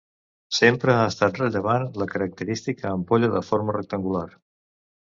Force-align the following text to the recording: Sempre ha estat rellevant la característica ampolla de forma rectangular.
Sempre 0.59 0.95
ha 1.01 1.03
estat 1.09 1.37
rellevant 1.41 1.87
la 2.05 2.09
característica 2.15 2.89
ampolla 2.97 3.33
de 3.39 3.47
forma 3.53 3.81
rectangular. 3.81 4.29